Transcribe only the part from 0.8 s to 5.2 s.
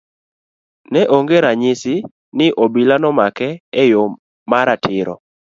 Ne onge ranyisi ni obila nomake e yo ma ratiro.